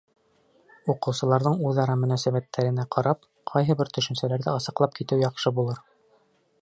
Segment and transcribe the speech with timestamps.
[0.93, 5.85] Уҡыусыларҙың үҙ-ара мөнәсәбәттәренә ҡарап, ҡайһы бер төшөнсәләрҙе асыҡлап китеү яҡшы булыр.